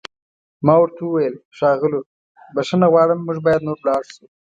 ما 0.65 0.73
ورته 0.79 1.01
وویل: 1.03 1.35
ښاغلو، 1.57 1.99
بښنه 2.55 2.87
غواړم 2.93 3.19
موږ 3.25 3.37
باید 3.45 3.65
نور 3.67 3.77
ولاړ 3.79 4.01
شو. 4.13 4.25